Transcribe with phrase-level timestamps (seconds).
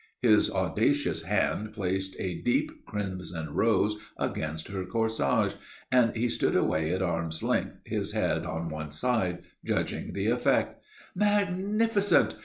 [0.23, 5.53] His audacious hand placed a deep crimson rose against her corsage,
[5.91, 10.81] and he stood away at arm's length, his head on one side, judging the effect.
[11.13, 12.35] "Magnificent!